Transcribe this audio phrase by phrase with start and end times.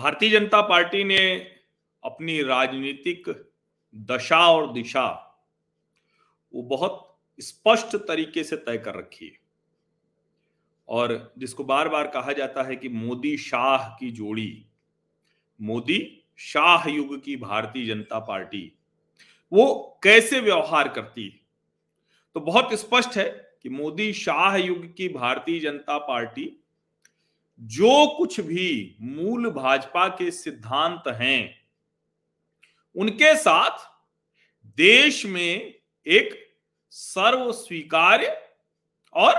[0.00, 1.50] Bharatiya Janata party ने
[2.04, 3.52] अपनी राजनीतिक
[3.94, 5.06] दशा और दिशा
[6.54, 9.38] वो बहुत स्पष्ट तरीके से तय कर रखी है।
[10.88, 14.66] और जिसको बार बार कहा जाता है कि मोदी शाह की जोड़ी,
[15.60, 18.72] मोदी शाह युग की भारतीय जनता पार्टी,
[19.52, 21.40] वो कैसे व्यवहार करती है?
[22.34, 26.64] तो बहुत स्पष्ट है कि मोदी शाह युग की भारतीय जनता पार्टी
[27.60, 31.60] जो कुछ भी मूल भाजपा के सिद्धांत हैं,
[32.96, 33.78] उनके साथ
[34.66, 35.74] देश में
[36.06, 36.56] एक
[36.90, 38.42] सर्व स्वीकार्य
[39.12, 39.34] और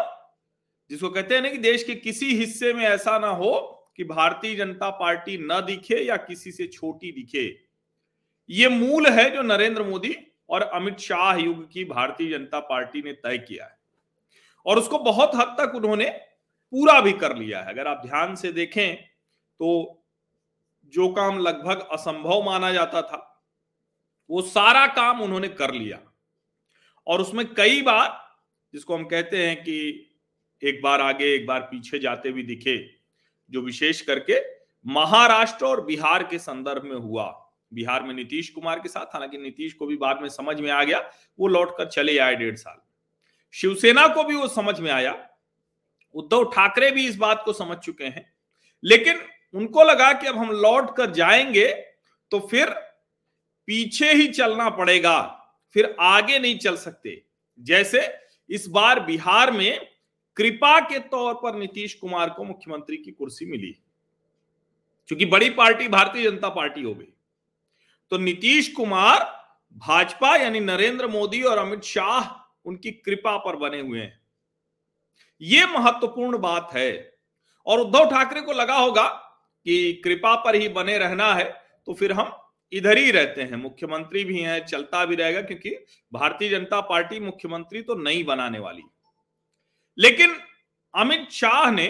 [0.90, 4.56] जिसको कहते हैं ना कि देश के किसी हिस्से में ऐसा ना हो कि भारतीय
[4.56, 7.60] जनता पार्टी न दिखे या किसी से छोटी दिखे।
[8.50, 10.18] ये मूल है जो नरेंद्र मोदी
[10.50, 13.78] और अमित शाह युग की भारतीय जनता पार्टी ने तय किया है।
[14.66, 16.31] और उसको बहुत हद तक उन्होंने
[16.72, 18.96] पूरा भी कर लिया है। अगर आप ध्यान से देखें
[19.60, 19.98] तो
[20.86, 23.28] जो काम लगभग असंभव माना जाता था,
[24.30, 26.00] वो सारा काम उन्होंने कर लिया।
[27.08, 28.38] और उसमें कई बार,
[28.74, 30.10] जिसको हम कहते हैं कि
[30.64, 32.96] एक बार आगे, एक बार पीछे जाते भी दिखे,
[33.50, 34.40] जो विशेष करके
[34.86, 39.74] महाराष्ट्र और बिहार के संदर्भ में हुआ। बिहार में नीतीश कुमार के साथ, हालाँकि नीतीश
[39.74, 41.00] को भी बाद में समझ में आ गया,
[41.40, 42.82] वो लौट कर चले आए डेढ़ साल।
[43.54, 45.28] शिवसेना को भी वो समझ में आया
[46.16, 48.26] उद्धव ठाकरे भी इस बात को समझ चुके हैं।
[48.84, 49.20] लेकिन
[49.54, 51.68] उनको लगा कि अब हम लौट कर जाएँगे
[52.32, 52.70] तो फिर
[53.68, 55.22] पीछे ही चलना पड़ेगा,
[55.76, 57.22] फिर आगे नहीं चल सकते।
[57.60, 58.02] जैसे
[58.50, 59.88] इस बार बिहार में
[60.38, 63.72] कृपा के तौर पर नीतीश कुमार को मुख्यमंत्री की कुर्सी मिली,
[65.10, 67.14] क्योंकि बड़ी पार्टी भारतीय जनता पार्टी हो गई।
[68.12, 69.20] तो नीतीश कुमार
[69.78, 72.30] भाजपा यानी नरेंद्र मोदी और अमित शाह
[72.66, 74.21] उनकी कृपा पर बने हुए हैं।
[75.42, 77.12] यह महत्वपूर्ण बात है।
[77.68, 79.08] और उद्धव ठाकरे को लगा होगा
[79.66, 81.50] कि कृपा पर ही बने रहना है
[81.88, 82.38] तो फिर हम
[82.72, 85.70] इधर ही रहते हैं। मुख्यमंत्री भी हैं, चलता भी रहेगा, क्योंकि
[86.14, 88.84] भारतीय जनता पार्टी मुख्यमंत्री तो नहीं बनाने वाली।
[89.98, 90.36] लेकिन
[90.94, 91.88] अमित शाह ने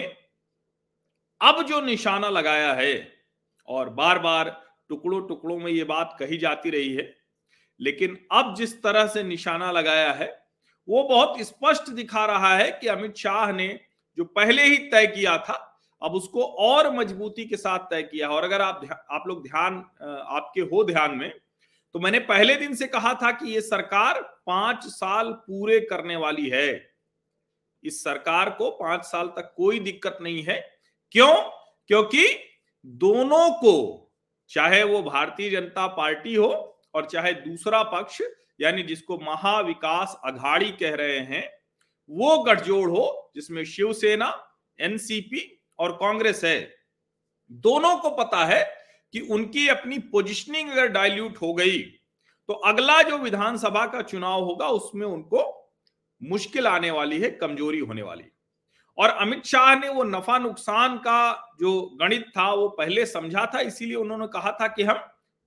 [1.40, 3.12] अब जो निशाना लगाया है,
[3.68, 4.50] और बार बार
[4.88, 7.14] टुकड़ों टुकड़ों में ये बात कही जाती रही है,
[7.80, 10.41] लेकिन अब जिस तरह से निशाना लगाया है
[10.88, 13.68] वो बहुत स्पष्ट दिखा रहा है कि अमित शाह ने
[14.18, 15.68] जो पहले ही तय किया था,
[16.02, 20.60] अब उसको और मजबूती के साथ तय किया और अगर आप आप लोग ध्यान आपके
[20.60, 21.30] हो ध्यान में
[21.94, 26.48] तो मैंने पहले दिन से कहा था कि ये सरकार पाँच साल पूरे करने वाली
[26.48, 26.94] है।
[27.84, 30.58] इस सरकार को पाँच साल तक कोई दिक्कत नहीं है।
[31.12, 31.34] क्यों?
[31.88, 32.26] क्योंकि
[32.84, 34.10] दोनों को,
[34.50, 36.48] चाहे वो भारतीय जनता पार्टी हो
[36.94, 38.22] और चाहे दूसरा पक्ष
[38.62, 41.48] यानी जिसको महाविकास अघाड़ी कह रहे हैं,
[42.10, 46.74] वो गठजोड़ हो, जिसमें शिवसेना, एनसीपी और कांग्रेस है।
[47.50, 48.64] दोनों को पता है
[49.14, 51.78] कि उनकी अपनी पोजिशनिंग अगर डाइल्यूट हो गई
[52.48, 55.72] तो अगला जो विधानसभा का चुनाव होगा, उसमें उनको
[56.22, 58.24] मुश्किल आने वाली है, कमज़ोरी होने वाली।
[58.98, 63.60] और अमित शाह ने वो नफा नुकसान का जो गणित था, वो पहले समझा था,
[63.60, 65.00] इसीलिए उन्होंने कहा था कि हम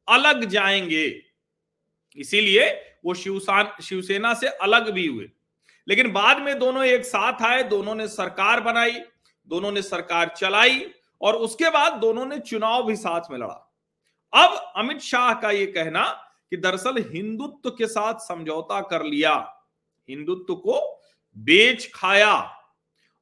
[0.07, 1.21] अलग जाएँगे।
[2.17, 2.69] इसीलिए
[3.05, 5.29] वो शिवसान, शिवसेना से अलग भी हुए।
[5.87, 9.01] लेकिन बाद में दोनों एक साथ आए, दोनों ने सरकार बनाई,
[9.47, 13.73] दोनों ने सरकार चलाई, और उसके बाद दोनों ने चुनाव भी साथ में लड़ा।
[14.33, 19.63] अब अमित शाह का यह कहना कि दरअसल हिंदुत्व के साथ समझौता कर लिया,
[20.09, 21.03] हिंदुत्व को
[21.37, 22.59] बेच खाया,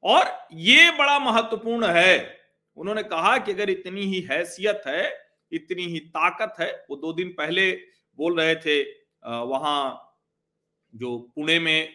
[0.04, 2.40] और ये बड़ा महत्वपूर्ण है।
[2.76, 7.28] उन्होंने कहा कि अगर इतनी ही हैसियत है, इतनी ही ताकत है, वो दो दिन
[7.28, 7.72] पहले
[8.16, 10.00] बोल रहे थे वहाँ
[10.94, 11.88] जो पुणे में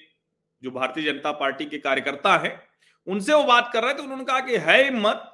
[0.63, 2.59] जो भारतीय जनता पार्टी के कार्यकर्ता हैं,
[3.07, 5.25] उनसे वो बात कर रहे थे, उन्होंने कहा कि है हिम्मत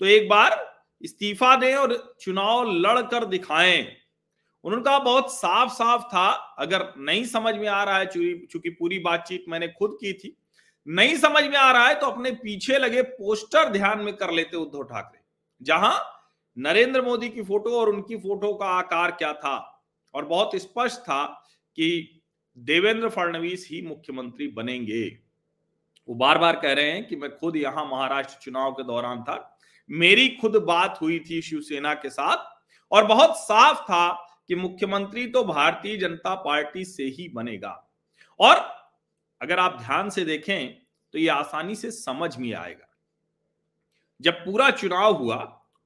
[0.00, 0.58] तो एक बार
[1.02, 3.82] इस्तीफा दें और चुनाव लड़ कर दिखाएँ।
[4.64, 6.28] उन्होंने कहा, बहुत साफ़ साफ़ था,
[6.58, 10.36] अगर नहीं समझ में आ रहा है चूँकि पूरी बातचीत मैंने खुद की थी,
[10.86, 14.56] नहीं समझ में आ रहा है तो अपने पीछे लगे पोस्टर ध्यान में कर लेते
[14.56, 15.20] उद्धव ठाकरे,
[15.60, 15.94] जहाँ
[16.56, 19.69] नरेंद्र मोदी की फ़ोटो और उनकी फ़ोटो का आकार क्या था।
[20.14, 21.24] और बहुत स्पष्ट था
[21.78, 22.22] कि
[22.56, 25.04] देवेंद्र फडणवीस ही मुख्यमंत्री बनेंगे।
[26.08, 29.58] वो बार बार कह रहे हैं कि मैं खुद यहाँ महाराष्ट्र चुनाव के दौरान था।
[29.90, 32.44] मेरी खुद बात हुई थी शिवसेना के साथ
[32.92, 34.10] और बहुत साफ़ था
[34.48, 37.72] कि मुख्यमंत्री तो भारतीय जनता पार्टी से ही बनेगा।
[38.40, 38.56] और
[39.40, 40.74] अगर आप ध्यान से देखें
[41.14, 42.86] तो ये आसानी से समझ में आएगा।
[44.20, 45.36] जब पूरा चुनाव हुआ,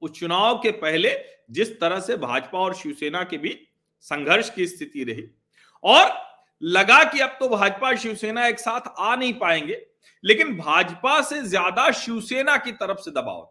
[0.03, 1.15] उस चुनाव के पहले
[1.51, 3.59] जिस तरह से भाजपा और शिवसेना के बीच
[4.05, 5.25] संघर्ष की स्थिति रही।
[5.85, 6.13] और
[6.63, 9.81] लगा कि अब तो भाजपा शिवसेना एक साथ आ नहीं पाएँगे,
[10.25, 13.51] लेकिन भाजपा से ज़्यादा शिवसेना की तरफ़ से दबाव था।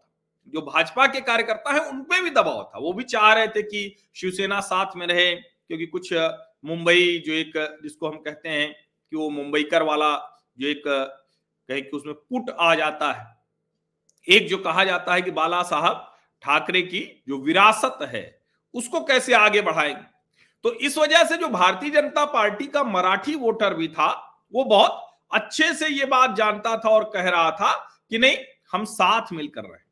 [0.54, 3.96] जो भाजपा के कार्यकर्ता है उनपे भी दबाव था। वो भी चाह रहे थे कि
[4.16, 6.12] शिवसेना साथ में रहे, क्योंकि कुछ
[6.64, 7.52] मुंबई जो एक,
[7.82, 10.14] जिसको हम कहते हैं कि वो मुंबईकर वाला
[10.58, 13.26] जो एक, कहे कि उसमें पुट आ जाता है।
[14.26, 16.10] एक जो कहा जाता है कि बाला साहब
[16.42, 18.40] ठाकरे की जो विरासत है,
[18.74, 20.13] उसको कैसे आगे बढ़ाएँगे?
[20.64, 25.16] तो इस वजह से जो भारतीय जनता पार्टी का मराठी वोटर भी था, वो बहुत
[25.32, 27.72] अच्छे से ये बात जानता था और कह रहा था
[28.10, 28.36] कि नहीं,
[28.72, 29.84] हम साथ मिलकर रहे।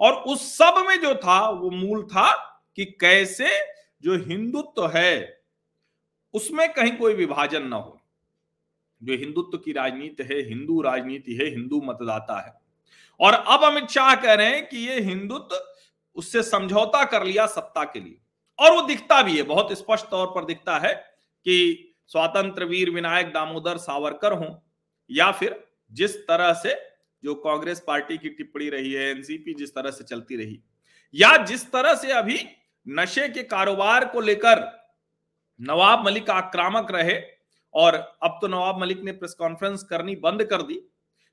[0.00, 2.36] और उस सब में जो था, वो मूल था
[2.76, 3.58] कि कैसे
[4.02, 5.42] जो हिंदुत्व है,
[6.34, 8.00] उसमें कहीं कोई विभाजन ना हो।
[9.02, 12.60] जो हिंदुत्व की राजनीति है, हिंदू राजनीति है, हिंदू मतदाता है।
[13.20, 15.74] और अब अमित शाह कह रहे हैं कि ये हिंदुत्व
[16.16, 18.18] उससे समझौता कर लिया सत्ता के लिए।
[18.58, 20.94] और वो दिखता भी है, बहुत स्पष्ट तौर पर दिखता है
[21.46, 24.46] कि स्वतंत्र वीर विनायक दामोदर सावरकर हो
[25.10, 26.74] या फिर जिस तरह से
[27.22, 30.60] जो कांग्रेस पार्टी की टिप्पणी रही है, एनसीपी जिस तरह से चलती रही,
[31.14, 32.38] या जिस तरह से अभी
[32.86, 34.66] नशे के कारोबार को लेकर
[35.60, 37.20] नवाब मलिक आक्रामक रहे
[37.74, 40.74] और अब तो नवाब मलिक ने प्रेस कॉन्फ्रेंस करनी बंद कर दी,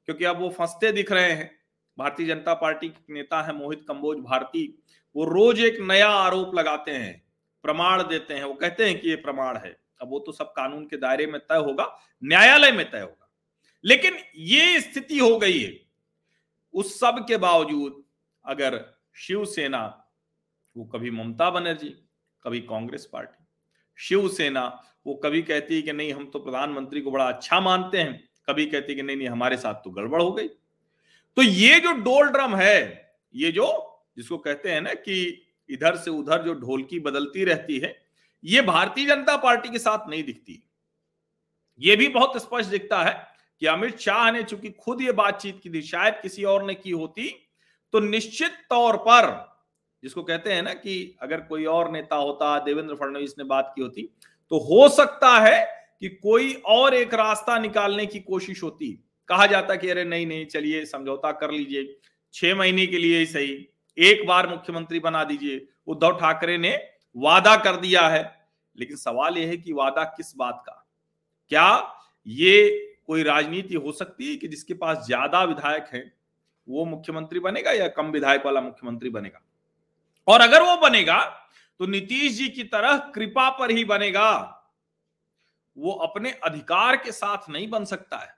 [0.08, 1.50] क्योंकि अब वो फंसते दिख रहे हैं।
[1.98, 4.84] भारतीय जनता पार्टी के नेता है मोहित कंबोज, भारती
[5.16, 7.26] वो रोज एक नया आरोप लगाते हैं,
[7.64, 10.86] प्रमाण देते हैं, वो कहते हैं कि ये प्रमाण है। अब वो तो सब कानून
[10.86, 13.30] के दायरे में तय होगा, न्यायालय में तय होगा।
[13.84, 15.82] लेकिन ये स्थिति हो गई है,
[16.74, 18.04] उस सब के बावजूद
[18.46, 20.12] अगर शिवसेना,
[20.78, 21.90] वो कभी ममता बनर्जी,
[22.44, 23.46] कभी कांग्रेस पार्टी,
[23.98, 28.30] शिवसेना, वो कभी कहती है कि नहीं, हम तो प्रधानमंत्री को बड़ा अच्छा मानते हैं,
[28.50, 31.92] कभी कहती है कि नहीं नहीं, हमारे साथ तो गड़बड़ हो गई। तो ये जो
[31.92, 35.22] डोल ड्रम है, ये जो जिसको कहते हैं ना कि
[35.70, 37.96] इधर से उधर जो ढोलकी बदलती रहती है,
[38.44, 40.62] ये भारतीय जनता पार्टी के साथ नहीं दिखती।
[41.82, 43.14] ये भी बहुत स्पष्ट दिखता है
[43.62, 46.92] कि अमित शाह ने चूँकि खुद ये बातचीत की थी, शायद किसी और ने की
[46.92, 47.30] होती
[47.94, 49.28] तो निश्चित तौर पर,
[50.04, 53.82] जिसको कहते हैं ना कि अगर कोई और नेता होता, देवेंद्र फडणवीस ने बात की
[53.82, 54.10] होती
[54.52, 55.66] तो हो सकता है
[56.02, 58.92] कि कोई और एक रास्ता निकालने की कोशिश होती।
[59.30, 61.96] कहा जाता कि अरे नहीं नहीं, चलिए समझौता कर लीजिए,
[62.34, 63.56] छह महीने के लिए ही सही।
[63.98, 66.76] एक बार मुख्यमंत्री बना दीजिए। उद्धव ठाकरे ने
[67.16, 68.24] वादा कर दिया है।
[68.78, 70.82] लेकिन सवाल यह है कि वादा किस बात का?
[71.52, 71.94] क्या
[72.28, 76.12] ये कोई राजनीति हो सकती है कि जिसके पास ज़्यादा विधायक है,
[76.68, 79.42] वो मुख्यमंत्री बनेगा या कम विधायक वाला मुख्यमंत्री बनेगा?
[80.28, 81.20] और अगर वो बनेगा
[81.80, 84.32] तो नीतीश जी की तरह कृपा पर ही बनेगा।
[85.78, 88.34] वो अपने अधिकार के साथ नहीं बन सकता है।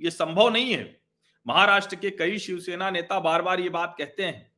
[0.00, 1.00] ये संभव नहीं है।
[1.46, 4.53] महाराष्ट्र के कई शिवसेना नेता बार बार ये बात कहते हैं।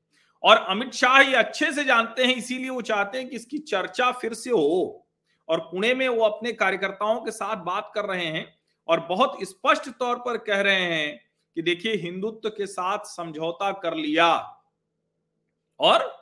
[0.46, 4.10] और अमित शाह ये अच्छे से जानते हैं, इसीलिए वो चाहते हैं कि इसकी चर्चा
[4.12, 5.06] फिर से हो।
[5.48, 8.46] और पुणे में वो अपने कार्यकर्ताओं के साथ बात कर रहे हैं
[8.88, 11.20] और बहुत स्पष्ट तौर पर कह रहे हैं
[11.56, 14.28] कि देखिए, हिंदुत्व के साथ समझौता कर लिया।
[15.81, 16.12] और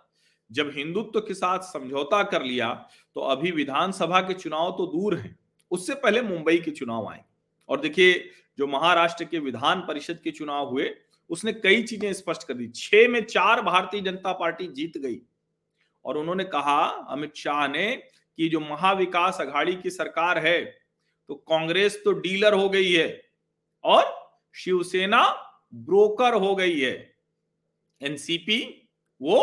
[0.51, 2.73] जब हिंदुत्व के साथ समझौता कर लिया
[3.17, 5.39] तो अभी विधानसभा के चुनाव तो दूर हैं।
[5.71, 7.23] उससे पहले मुंबई के चुनाव आए।
[7.69, 10.95] और देखिए, जो महाराष्ट्र के विधान परिषद के चुनाव हुए
[11.31, 15.21] उसने कई चीज़ें स्पष्ट कर दी। छह में चार भारतीय जनता पार्टी जीत गई
[16.05, 16.81] और उन्होंने कहा,
[17.11, 17.91] अमित शाह ने
[18.39, 20.63] कि जो महाविकास अघाड़ी की सरकार है
[21.29, 23.09] तो कांग्रेस तो डीलर हो गई है
[23.85, 24.05] और
[24.55, 25.23] शिवसेना
[25.75, 26.93] ब्रोकर हो गई है।
[28.01, 28.61] एनसीपी
[29.21, 29.41] वो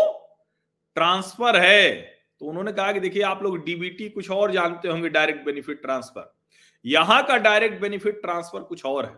[0.98, 1.92] ट्रांसफ़र है।
[2.42, 6.32] तो उन्होंने कहा कि देखिए, आप लोग डीबीटी कुछ और जानते होंगे, डायरेक्ट बेनिफिट ट्रांसफ़र।
[6.86, 9.16] यहाँ का डायरेक्ट बेनिफिट ट्रांसफ़र कुछ और है।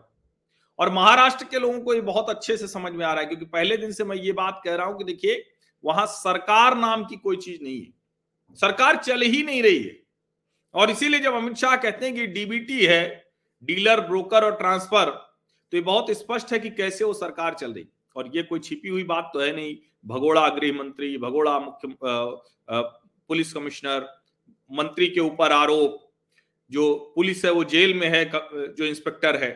[0.79, 3.45] और महाराष्ट्र के लोगों को ये बहुत अच्छे से समझ में आ रहा है, क्योंकि
[3.45, 5.43] पहले दिन से मैं ये बात कह रहा हूँ कि देखिए,
[5.83, 7.91] वहाँ सरकार नाम की कोई चीज़ नहीं है।
[8.59, 9.95] सरकार चल ही नहीं रही है।
[10.75, 13.03] और इसीलिए जब अमित शाह कहते हैं कि डीबीटी है,
[13.63, 15.09] डीलर, ब्रोकर और ट्रांसफ़र
[15.73, 18.89] तो ये बहुत स्पष्ट है कि कैसे वो सरकार चल रही। और ये कोई छिपी
[18.89, 19.75] हुई बात तो है नहीं।
[20.05, 21.95] भगोड़ा गृह मंत्री भगोड़ा मुख्य
[23.29, 24.07] पुलिस कमिश्नर,
[24.71, 25.99] मंत्री के ऊपर आरोप,
[26.71, 29.51] जो पुलिस है वो जेल में है जो इंस्पेक्टर है।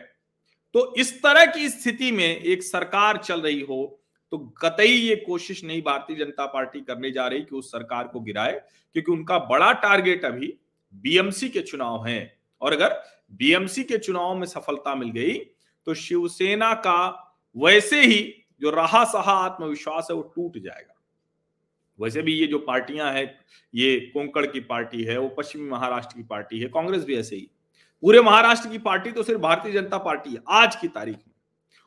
[0.74, 3.98] तो इस तरह की स्थिति में एक सरकार चल रही हो
[4.32, 8.20] तो कतई ये कोशिश नहीं भारतीय जनता पार्टी करने जा रही कि उस सरकार को
[8.20, 8.52] गिराए,
[8.96, 10.52] क्योंकि उनका बड़ा टारगेट अभी
[10.94, 13.00] बीएमसी के चुनाव है। और अगर
[13.32, 15.34] बीएमसी के चुनाव में सफलता मिल गई
[15.86, 17.24] तो शिवसेना का
[17.56, 18.22] वैसे ही
[18.62, 20.94] जो रहा सहा आत्मविश्वास है वो टूट जाएगा।
[21.98, 23.38] वैसे भी ये जो पार्टियाँ हैं,
[23.74, 27.48] ये कोंकण की पार्टी है, वो पश्चिमी महाराष्ट्र की पार्टी है, कांग्रेस भी ऐसे ही।
[28.02, 31.34] पूरे महाराष्ट्र की पार्टी तो सिर्फ़ भारतीय जनता पार्टी है, आज की तारीख में।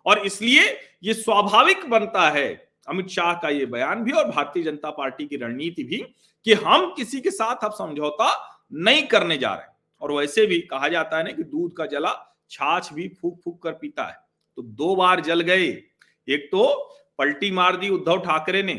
[0.05, 0.63] और इसलिए
[1.03, 2.47] ये स्वाभाविक बनता है,
[2.87, 5.97] अमित शाह का ये बयान भी और भारतीय जनता पार्टी की रणनीति भी
[6.45, 8.29] कि हम किसी के साथ अब समझौता
[8.73, 9.69] नहीं करने जा रहे
[10.01, 12.13] और वैसे भी कहा जाता है ना कि दूध का जला,
[12.49, 14.17] छाछ भी फूक फूक कर पीता है।
[14.57, 15.67] तो दो बार जल गए,
[16.27, 16.67] एक तो
[17.19, 18.73] पलटी मार दी उद्धव ठाकरे ने,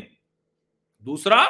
[1.05, 1.43] दूसरा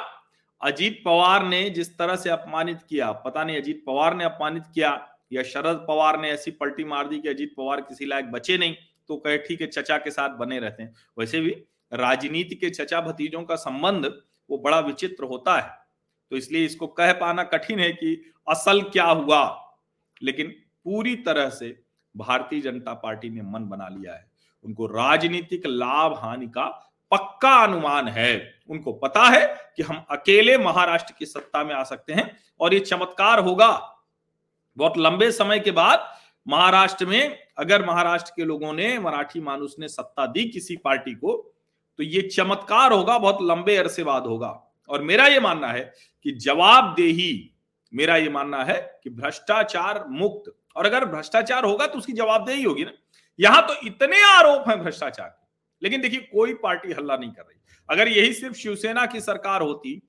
[0.61, 4.91] अजीत पवार ने जिस तरह से अपमानित किया, पता नहीं अजीत पवार ने अपमानित किया
[5.33, 8.75] या शरद पवार ने ऐसी पलटी मार दी कि अजीत पवार किसी लायक बचे नहीं
[9.09, 11.49] तो कहे, ठीक है, चचा के साथ बने रहते हैं। वैसे भी
[11.91, 14.05] राजनीति के चचा भतीजों का संबंध
[14.49, 15.81] वो बड़ा विचित्र होता है
[16.31, 18.15] तो इसलिए इसको कह पाना कठिन है कि
[18.47, 19.41] असल क्या हुआ।
[20.21, 20.47] लेकिन
[20.85, 21.67] पूरी तरह से
[22.15, 24.25] भारतीय जनता पार्टी ने मन बना लिया है।
[24.65, 26.65] उनको राजनीतिक लाभ हानि का
[27.11, 29.45] पक्का अनुमान है। उनको पता है
[29.77, 33.69] कि हम अकेले महाराष्ट्र की सत्ता में आ सकते हैं और ये चमत्कार होगा।
[34.77, 36.11] बहुत लंबे समय के बाद
[36.47, 41.35] महाराष्ट्र में, अगर महाराष्ट्र के लोगों ने, मराठी मानुष ने सत्ता दी किसी पार्टी को
[41.99, 44.47] तो ये चमत्कार होगा, बहुत लंबे अरसे बाद होगा।
[44.89, 45.81] और मेरा ये मानना है
[46.25, 47.49] कि जवाबदेही,
[47.93, 52.83] मेरा ये मानना है कि भ्रष्टाचार मुक्त। और अगर भ्रष्टाचार होगा तो उसकी जवाबदेही होगी
[52.83, 52.91] ना।
[53.39, 55.47] यहाँ तो इतने आरोप हैं भ्रष्टाचार के,
[55.81, 60.01] लेकिन देखिए कोई पार्टी हल्ला नहीं कर रही। अगर यही सिर्फ़ शिवसेना की सरकार होती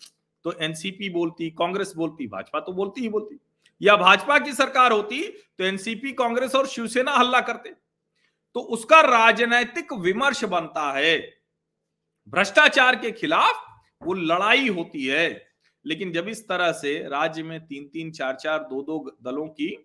[0.44, 3.38] तो एनसीपी बोलती, कांग्रेस बोलती, भाजपा तो बोलती ही बोलती।
[3.85, 5.23] या भाजपा की सरकार होती
[5.59, 7.71] तो एनसीपी, कांग्रेस और शिवसेना हल्ला करते।
[8.57, 11.19] तो उसका राजनैतिक विमर्श बनता है।
[12.29, 13.64] भ्रष्टाचार के खिलाफ
[14.03, 15.47] वो लड़ाई होती है।
[15.85, 19.76] लेकिन जब इस तरह से राज्य में तीन तीन, चार चार, दो दो दलों की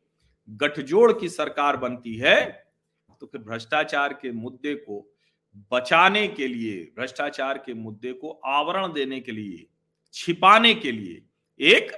[0.50, 2.68] गठजोड़ की सरकार बनती है
[3.22, 5.15] तो फिर भ्रष्टाचार के मुद्दे को
[5.72, 9.65] बचाने के लिए, भ्रष्टाचार के मुद्दे को आवरण देने के लिए,
[10.13, 11.22] छिपाने के लिए
[11.60, 11.91] एक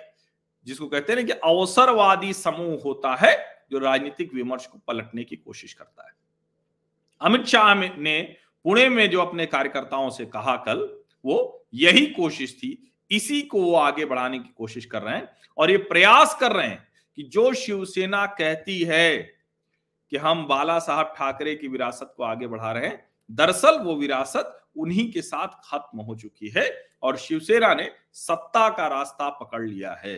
[0.65, 3.35] जिसको कहते हैं कि अवसरवादी समूह होता है
[3.71, 6.13] जो राजनीतिक विमर्श को पलटने की कोशिश करता है।
[7.21, 8.21] अमित शाह ने
[8.65, 13.75] पुणे में जो अपने कार्यकर्ताओं से कहा कल, वो यही कोशिश थी, इसी को वो
[13.75, 16.87] आगे बढ़ाने की कोशिश कर रहे हैं और ये प्रयास कर रहे हैं
[17.17, 19.17] कि जो शिवसेना कहती है
[20.11, 24.57] कि हम बाला साहब ठाकरे की विरासत को आगे बढ़ा रहे हैं, दरअसल वो विरासत
[24.77, 26.69] उन्हीं के साथ खत्म हो चुकी है
[27.03, 30.15] और शिवसेना ने सत्ता का रास्ता पकड़ लिया है।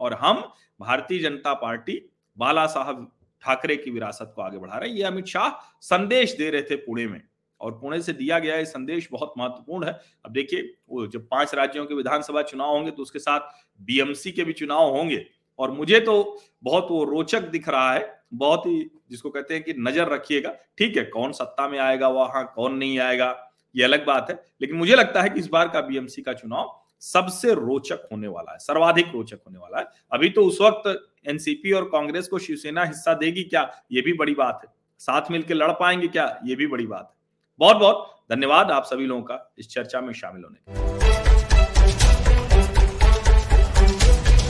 [0.00, 0.42] और हम
[0.80, 2.00] भारतीय जनता पार्टी
[2.38, 3.10] बाला साहब
[3.42, 5.50] ठाकरे की विरासत को आगे बढ़ा रहे हैं। ये अमित शाह
[5.82, 7.20] संदेश दे रहे थे पुणे में
[7.60, 9.92] और पुणे से दिया गया ये संदेश बहुत महत्वपूर्ण है।
[10.24, 13.40] अब देखिए, वो जब पाँच राज्यों के विधानसभा चुनाव होंगे तो उसके साथ
[13.80, 15.24] बीएमसी के भी चुनाव होंगे
[15.58, 19.74] और मुझे तो बहुत वो रोचक दिख रहा है, बहुत ही जिसको कहते हैं कि
[19.78, 23.34] नज़र रखिएगा। ठीक है, कौन सत्ता में आएगा वहाँ, कौन नहीं आएगा,
[23.74, 26.82] ये अलग बात है, लेकिन मुझे लगता है कि इस बार का बीएमसी का चुनाव
[27.00, 31.72] सबसे रोचक होने वाला है, सर्वाधिक रोचक होने वाला है। अभी तो उस वक्त एनसीपी
[31.72, 33.70] और कांग्रेस को शिवसेना हिस्सा देगी क्या?
[33.92, 36.40] यह भी बड़ी बात है। साथ मिलकर लड़ पाएँगे क्या?
[36.44, 37.16] ये भी बड़ी बात है।
[37.58, 41.05] बहुत बहुत धन्यवाद आप सभी लोगों का इस चर्चा में शामिल होने के